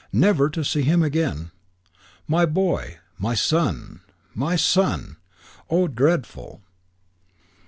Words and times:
Never 0.11 0.49
to 0.49 0.63
see 0.65 0.81
him 0.81 1.03
again. 1.03 1.51
My 2.27 2.47
boy. 2.47 2.97
My 3.19 3.35
son. 3.35 3.99
My 4.33 4.55
son!" 4.55 5.17
Oh, 5.69 5.87
dreadful! 5.87 6.63